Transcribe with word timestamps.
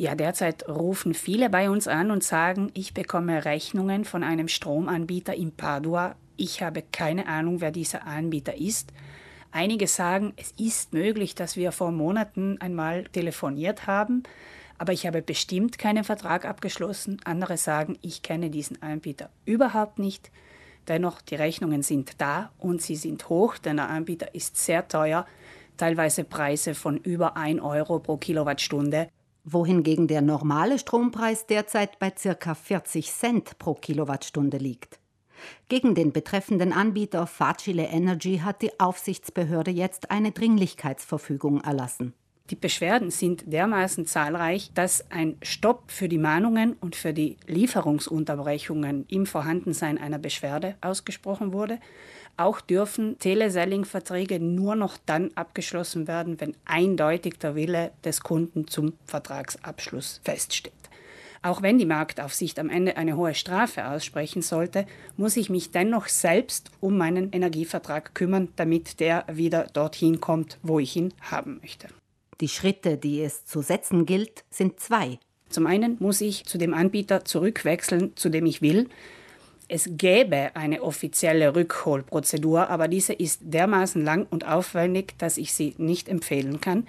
Ja, 0.00 0.14
derzeit 0.14 0.68
rufen 0.68 1.12
viele 1.12 1.50
bei 1.50 1.68
uns 1.68 1.88
an 1.88 2.12
und 2.12 2.22
sagen, 2.22 2.70
ich 2.72 2.94
bekomme 2.94 3.44
Rechnungen 3.44 4.04
von 4.04 4.22
einem 4.22 4.46
Stromanbieter 4.46 5.34
in 5.34 5.50
Padua. 5.50 6.14
Ich 6.36 6.62
habe 6.62 6.84
keine 6.92 7.26
Ahnung, 7.26 7.60
wer 7.60 7.72
dieser 7.72 8.06
Anbieter 8.06 8.56
ist. 8.56 8.92
Einige 9.50 9.88
sagen, 9.88 10.34
es 10.36 10.52
ist 10.52 10.92
möglich, 10.92 11.34
dass 11.34 11.56
wir 11.56 11.72
vor 11.72 11.90
Monaten 11.90 12.58
einmal 12.60 13.06
telefoniert 13.06 13.88
haben, 13.88 14.22
aber 14.78 14.92
ich 14.92 15.04
habe 15.04 15.20
bestimmt 15.20 15.78
keinen 15.80 16.04
Vertrag 16.04 16.44
abgeschlossen. 16.44 17.20
Andere 17.24 17.56
sagen, 17.56 17.98
ich 18.00 18.22
kenne 18.22 18.50
diesen 18.50 18.80
Anbieter 18.80 19.30
überhaupt 19.46 19.98
nicht. 19.98 20.30
Dennoch, 20.86 21.20
die 21.22 21.34
Rechnungen 21.34 21.82
sind 21.82 22.12
da 22.18 22.52
und 22.58 22.80
sie 22.82 22.94
sind 22.94 23.28
hoch, 23.28 23.58
denn 23.58 23.78
der 23.78 23.88
Anbieter 23.88 24.32
ist 24.32 24.58
sehr 24.58 24.86
teuer, 24.86 25.26
teilweise 25.76 26.22
Preise 26.22 26.76
von 26.76 26.98
über 26.98 27.36
1 27.36 27.60
Euro 27.60 27.98
pro 27.98 28.16
Kilowattstunde 28.16 29.08
wohingegen 29.52 30.08
der 30.08 30.22
normale 30.22 30.78
Strompreis 30.78 31.46
derzeit 31.46 31.98
bei 31.98 32.10
ca. 32.10 32.54
40 32.54 33.12
Cent 33.12 33.58
pro 33.58 33.74
Kilowattstunde 33.74 34.58
liegt. 34.58 34.98
Gegen 35.68 35.94
den 35.94 36.12
betreffenden 36.12 36.72
Anbieter 36.72 37.26
Facile 37.26 37.86
Energy 37.86 38.38
hat 38.38 38.62
die 38.62 38.78
Aufsichtsbehörde 38.80 39.70
jetzt 39.70 40.10
eine 40.10 40.32
Dringlichkeitsverfügung 40.32 41.60
erlassen. 41.60 42.14
Die 42.50 42.56
Beschwerden 42.56 43.10
sind 43.10 43.52
dermaßen 43.52 44.06
zahlreich, 44.06 44.70
dass 44.74 45.10
ein 45.10 45.36
Stopp 45.42 45.90
für 45.90 46.08
die 46.08 46.16
Mahnungen 46.16 46.76
und 46.80 46.96
für 46.96 47.12
die 47.12 47.36
Lieferungsunterbrechungen 47.46 49.04
im 49.08 49.26
Vorhandensein 49.26 49.98
einer 49.98 50.18
Beschwerde 50.18 50.74
ausgesprochen 50.80 51.52
wurde. 51.52 51.78
Auch 52.38 52.62
dürfen 52.62 53.18
Teleselling-Verträge 53.18 54.40
nur 54.40 54.76
noch 54.76 54.96
dann 55.04 55.30
abgeschlossen 55.34 56.08
werden, 56.08 56.40
wenn 56.40 56.54
eindeutig 56.64 57.38
der 57.38 57.54
Wille 57.54 57.90
des 58.02 58.22
Kunden 58.22 58.66
zum 58.66 58.94
Vertragsabschluss 59.04 60.22
feststeht. 60.24 60.72
Auch 61.42 61.60
wenn 61.62 61.78
die 61.78 61.86
Marktaufsicht 61.86 62.58
am 62.58 62.70
Ende 62.70 62.96
eine 62.96 63.16
hohe 63.16 63.34
Strafe 63.34 63.88
aussprechen 63.88 64.40
sollte, 64.40 64.86
muss 65.16 65.36
ich 65.36 65.50
mich 65.50 65.70
dennoch 65.70 66.08
selbst 66.08 66.70
um 66.80 66.96
meinen 66.96 67.30
Energievertrag 67.32 68.14
kümmern, 68.14 68.48
damit 68.56 69.00
der 69.00 69.24
wieder 69.30 69.66
dorthin 69.72 70.20
kommt, 70.20 70.58
wo 70.62 70.78
ich 70.78 70.96
ihn 70.96 71.12
haben 71.20 71.58
möchte. 71.60 71.88
Die 72.40 72.48
Schritte, 72.48 72.96
die 72.96 73.20
es 73.22 73.44
zu 73.44 73.62
setzen 73.62 74.06
gilt, 74.06 74.44
sind 74.50 74.78
zwei. 74.78 75.18
Zum 75.48 75.66
einen 75.66 75.96
muss 75.98 76.20
ich 76.20 76.44
zu 76.44 76.58
dem 76.58 76.72
Anbieter 76.72 77.24
zurückwechseln, 77.24 78.16
zu 78.16 78.28
dem 78.28 78.46
ich 78.46 78.62
will. 78.62 78.88
Es 79.66 79.88
gäbe 79.90 80.54
eine 80.54 80.82
offizielle 80.82 81.54
Rückholprozedur, 81.54 82.70
aber 82.70 82.88
diese 82.88 83.12
ist 83.12 83.40
dermaßen 83.42 84.02
lang 84.04 84.26
und 84.30 84.46
aufwendig, 84.46 85.18
dass 85.18 85.36
ich 85.36 85.52
sie 85.52 85.74
nicht 85.78 86.08
empfehlen 86.08 86.60
kann. 86.60 86.86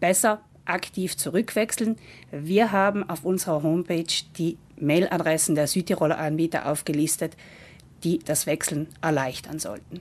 Besser 0.00 0.42
aktiv 0.64 1.16
zurückwechseln. 1.16 1.96
Wir 2.30 2.72
haben 2.72 3.08
auf 3.08 3.24
unserer 3.24 3.62
Homepage 3.62 4.04
die 4.36 4.58
Mailadressen 4.78 5.54
der 5.54 5.66
Südtiroler 5.66 6.18
Anbieter 6.18 6.70
aufgelistet, 6.70 7.36
die 8.02 8.18
das 8.18 8.46
Wechseln 8.46 8.88
erleichtern 9.00 9.58
sollten. 9.58 10.00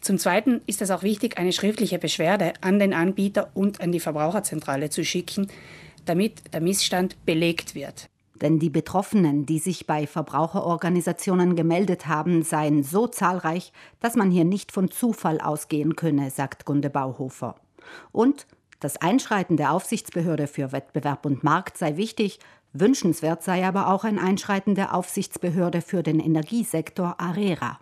Zum 0.00 0.16
Zweiten 0.16 0.62
ist 0.66 0.80
es 0.80 0.90
auch 0.90 1.02
wichtig, 1.02 1.38
eine 1.38 1.52
schriftliche 1.52 1.98
Beschwerde 1.98 2.54
an 2.62 2.78
den 2.78 2.94
Anbieter 2.94 3.50
und 3.54 3.80
an 3.80 3.92
die 3.92 4.00
Verbraucherzentrale 4.00 4.88
zu 4.88 5.04
schicken, 5.04 5.48
damit 6.06 6.54
der 6.54 6.62
Missstand 6.62 7.16
belegt 7.26 7.74
wird. 7.74 8.08
Denn 8.40 8.58
die 8.58 8.70
Betroffenen, 8.70 9.44
die 9.44 9.58
sich 9.58 9.86
bei 9.86 10.06
Verbraucherorganisationen 10.06 11.56
gemeldet 11.56 12.06
haben, 12.06 12.42
seien 12.42 12.82
so 12.82 13.06
zahlreich, 13.06 13.72
dass 14.00 14.16
man 14.16 14.30
hier 14.30 14.44
nicht 14.44 14.72
von 14.72 14.90
Zufall 14.90 15.38
ausgehen 15.40 15.94
könne, 15.94 16.30
sagt 16.30 16.64
Gunde 16.64 16.88
Bauhofer. 16.88 17.56
Und 18.12 18.46
das 18.80 18.96
Einschreiten 18.96 19.58
der 19.58 19.72
Aufsichtsbehörde 19.72 20.46
für 20.46 20.72
Wettbewerb 20.72 21.26
und 21.26 21.44
Markt 21.44 21.76
sei 21.76 21.98
wichtig, 21.98 22.38
wünschenswert 22.72 23.42
sei 23.42 23.66
aber 23.66 23.88
auch 23.88 24.04
ein 24.04 24.18
Einschreiten 24.18 24.74
der 24.74 24.94
Aufsichtsbehörde 24.94 25.82
für 25.82 26.02
den 26.02 26.18
Energiesektor 26.18 27.16
ARERA. 27.20 27.78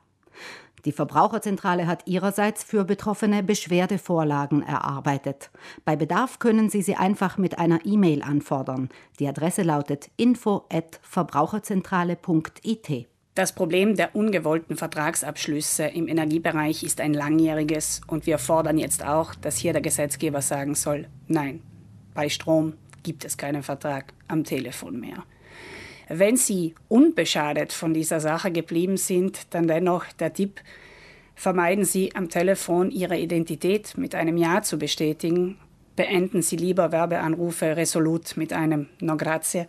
Die 0.84 0.93
Verbraucherzentrale 0.93 1.87
hat 1.87 2.06
ihrerseits 2.06 2.62
für 2.65 2.84
Betroffene 2.84 3.43
Beschwerdevorlagen 3.43 4.62
erarbeitet. 4.62 5.50
Bei 5.84 5.97
Bedarf 5.97 6.39
können 6.39 6.71
Sie 6.71 6.81
sie 6.83 6.94
einfach 6.97 7.37
mit 7.39 7.59
einer 7.59 7.84
E-Mail 7.84 8.22
anfordern. 8.22 8.89
Die 9.19 9.27
Adresse 9.27 9.62
lautet 9.62 10.11
info@verbraucherzentrale.it. 10.16 13.09
Das 13.34 13.53
Problem 13.53 13.94
der 13.94 14.16
ungewollten 14.16 14.77
Vertragsabschlüsse 14.77 15.84
im 15.84 16.09
Energiebereich 16.09 16.83
ist 16.83 17.00
ein 17.00 17.15
langjähriges 17.15 18.00
und 18.09 18.27
wir 18.27 18.39
fordern 18.39 18.78
jetzt 18.78 19.05
auch, 19.05 19.37
dass 19.37 19.56
hier 19.56 19.72
der 19.72 19.81
Gesetzgeber 19.81 20.43
sagen 20.43 20.75
soll, 20.75 21.06
nein, 21.28 21.62
bei 22.15 22.28
Strom 22.28 22.72
gibt 23.05 23.25
es 23.25 23.37
keinen 23.37 23.62
Vertrag 23.62 24.12
am 24.27 24.43
Telefon 24.43 24.99
mehr. 24.99 25.22
Wenn 26.09 26.37
Sie 26.37 26.75
unbeschadet 26.89 27.73
von 27.73 27.93
dieser 27.93 28.21
Sache 28.21 28.51
geblieben 28.51 28.97
sind, 28.97 29.47
dann 29.51 29.69
dennoch 29.69 30.05
der 30.19 30.33
Tipp, 30.33 30.61
vermeiden 31.35 31.85
Sie 31.85 32.15
am 32.15 32.29
Telefon 32.29 32.91
Ihre 32.91 33.19
Identität 33.19 33.97
mit 33.97 34.15
einem 34.15 34.37
Ja 34.37 34.63
zu 34.63 34.79
bestätigen, 34.79 35.59
beenden 35.97 36.43
Sie 36.43 36.57
lieber 36.57 36.93
Werbeanrufe 36.93 37.77
resolut 37.77 38.37
mit 38.37 38.53
einem 38.53 38.89
No 39.01 39.17
grazie 39.17 39.67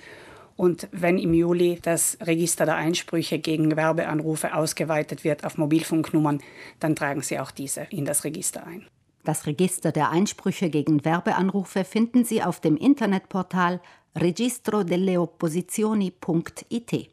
und 0.60 0.90
wenn 0.92 1.18
im 1.18 1.34
Juli 1.34 1.80
das 1.82 2.18
Register 2.22 2.66
der 2.66 2.76
Einsprüche 2.76 3.40
gegen 3.40 3.78
Werbeanrufe 3.78 4.54
ausgeweitet 4.54 5.24
wird 5.24 5.46
auf 5.46 5.58
Mobilfunknummern, 5.58 6.42
dann 6.82 6.98
tragen 6.98 7.22
Sie 7.22 7.40
auch 7.40 7.52
diese 7.52 7.88
in 7.92 8.04
das 8.04 8.26
Register 8.26 8.68
ein. 8.68 8.86
Das 9.24 9.46
Register 9.46 9.94
der 9.94 10.10
Einsprüche 10.10 10.70
gegen 10.70 11.06
Werbeanrufe 11.06 11.86
finden 11.86 12.26
Sie 12.26 12.44
auf 12.44 12.60
dem 12.60 12.76
Internetportal 12.76 13.80
registro 14.14 14.84
delle 14.84 15.16
opposizioni.it. 15.18 17.10